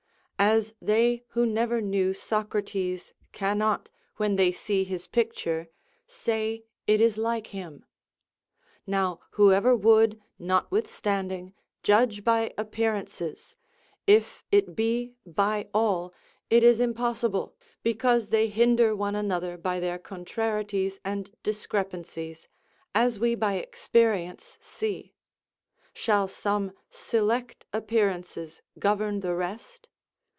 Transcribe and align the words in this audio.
As 0.43 0.73
they 0.81 1.23
who 1.29 1.45
never 1.45 1.81
knew 1.81 2.13
Socrates 2.13 3.13
cannot, 3.31 3.91
when 4.17 4.37
they 4.37 4.51
see 4.51 4.83
his 4.83 5.05
picture, 5.05 5.69
say 6.07 6.65
it 6.87 6.99
is 6.99 7.15
like 7.15 7.45
him. 7.53 7.85
Now, 8.87 9.19
whoever 9.33 9.75
would, 9.75 10.19
notwithstanding, 10.39 11.53
judge 11.83 12.23
by 12.23 12.55
appearances, 12.57 13.55
if 14.07 14.43
it 14.51 14.75
be 14.75 15.13
by 15.27 15.69
all, 15.75 16.11
it 16.49 16.63
is 16.63 16.79
impossible, 16.79 17.55
because 17.83 18.29
they 18.29 18.47
hinder 18.47 18.95
one 18.95 19.13
another 19.15 19.59
by 19.59 19.79
their 19.79 19.99
contrarieties 19.99 20.99
and 21.05 21.29
discrepancies, 21.43 22.47
as 22.95 23.19
we 23.19 23.35
by 23.35 23.57
experience 23.57 24.57
see: 24.59 25.13
shall 25.93 26.27
some 26.27 26.71
select 26.89 27.67
appearances 27.71 28.63
govern 28.79 29.19
the 29.19 29.35
rest? 29.35 29.87